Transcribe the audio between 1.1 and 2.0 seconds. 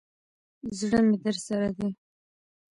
درسره دی.